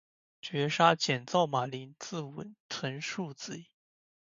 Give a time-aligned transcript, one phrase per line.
[0.41, 3.67] 绝杀，减灶马陵自刎，成竖子矣